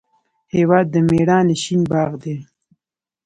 هېواد 0.55 0.85
د 0.93 0.95
میړانې 1.07 1.55
شین 1.63 1.81
باغ 1.91 2.11
دی. 2.23 2.35